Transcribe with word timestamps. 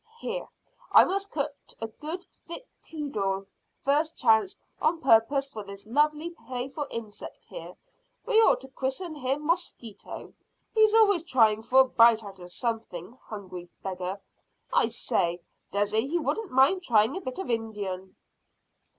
"Here, 0.17 0.47
I 0.91 1.03
must 1.05 1.29
cut 1.29 1.53
a 1.79 1.87
good 1.87 2.25
thick 2.47 2.65
cudgel 2.89 3.45
first 3.83 4.17
chance 4.17 4.57
on 4.81 4.99
purpose 4.99 5.47
for 5.47 5.61
this 5.63 5.85
lovely 5.85 6.31
playful 6.31 6.87
insect 6.89 7.45
here. 7.45 7.75
We 8.25 8.41
ought 8.41 8.61
to 8.61 8.67
christen 8.69 9.13
him 9.13 9.45
Mosquito. 9.45 10.33
He's 10.73 10.95
always 10.95 11.23
trying 11.23 11.61
for 11.61 11.81
a 11.81 11.85
bite 11.87 12.23
out 12.23 12.39
of 12.39 12.51
something 12.51 13.15
hungry 13.25 13.69
beggar. 13.83 14.19
I 14.73 14.87
say, 14.87 15.39
dessay 15.71 16.07
he 16.07 16.17
wouldn't 16.17 16.49
mind 16.51 16.81
trying 16.81 17.15
a 17.15 17.21
bit 17.21 17.37
of 17.37 17.51
Indian." 17.51 18.15